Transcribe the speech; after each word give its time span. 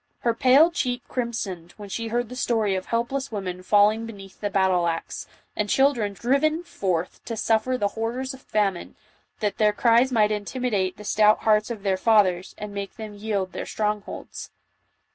Her 0.21 0.33
pale 0.33 0.71
cheek 0.71 1.03
crimsoned 1.07 1.73
when 1.73 1.87
she 1.87 2.07
heard 2.07 2.29
the 2.29 2.35
story 2.35 2.73
of 2.73 2.87
helpless 2.87 3.31
women 3.31 3.61
falling 3.61 4.07
beneath 4.07 4.41
the 4.41 4.49
battle 4.49 4.87
axe, 4.87 5.27
and 5.55 5.69
children 5.69 6.13
driven 6.13 6.63
forth 6.63 7.23
to 7.25 7.37
suffer 7.37 7.77
the 7.77 7.89
horrors 7.89 8.33
of 8.33 8.41
famine, 8.41 8.95
that 9.41 9.59
their 9.59 9.71
JOAN 9.71 9.79
OP 9.79 9.85
ARC. 9.85 9.85
147 9.85 9.91
cries 10.19 10.29
might 10.31 10.35
intimidate 10.35 10.97
the 10.97 11.03
stout 11.03 11.41
hearts 11.43 11.69
of 11.69 11.83
their 11.83 11.97
fathers, 11.97 12.55
and 12.57 12.73
make 12.73 12.95
them 12.95 13.13
yield 13.13 13.51
their 13.51 13.67
strongholds. 13.67 14.49